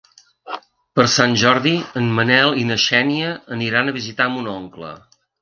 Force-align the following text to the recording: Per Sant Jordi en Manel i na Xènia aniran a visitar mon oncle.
Per 0.99 1.03
Sant 1.15 1.35
Jordi 1.41 1.73
en 2.01 2.07
Manel 2.21 2.57
i 2.63 2.65
na 2.71 2.79
Xènia 2.87 3.29
aniran 3.59 3.93
a 3.93 3.95
visitar 4.01 4.29
mon 4.39 4.51
oncle. 4.57 4.93